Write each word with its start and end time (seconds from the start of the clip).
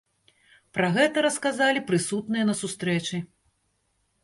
Пра 0.77 0.87
гэта 0.95 1.17
расказалі 1.25 1.85
прысутныя 1.91 2.49
на 2.51 2.57
сустрэчы. 2.63 3.23